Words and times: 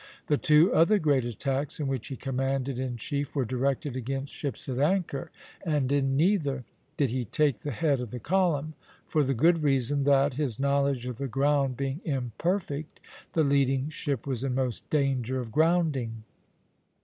The 0.25 0.37
two 0.39 0.73
other 0.73 0.97
great 0.97 1.23
attacks 1.25 1.79
in 1.79 1.85
which 1.85 2.07
he 2.07 2.15
commanded 2.15 2.79
in 2.79 2.97
chief 2.97 3.35
were 3.35 3.45
directed 3.45 3.95
against 3.95 4.33
ships 4.33 4.67
at 4.67 4.79
anchor, 4.79 5.29
and 5.63 5.91
in 5.91 6.17
neither 6.17 6.63
did 6.97 7.11
he 7.11 7.25
take 7.25 7.59
the 7.59 7.69
head 7.69 7.99
of 7.99 8.09
the 8.09 8.19
column; 8.19 8.73
for 9.05 9.23
the 9.23 9.35
good 9.35 9.61
reason 9.61 10.03
that, 10.05 10.33
his 10.33 10.59
knowledge 10.59 11.05
of 11.05 11.19
the 11.19 11.27
ground 11.27 11.77
being 11.77 12.01
imperfect, 12.03 12.99
the 13.33 13.43
leading 13.43 13.89
ship 13.91 14.25
was 14.25 14.43
in 14.43 14.55
most 14.55 14.89
danger 14.89 15.39
of 15.39 15.51
grounding. 15.51 16.23